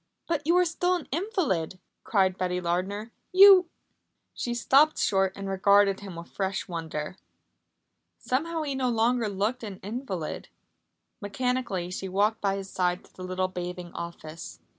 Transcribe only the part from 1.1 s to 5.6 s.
invalid," cried Betty Lardner. "You" She stopped short and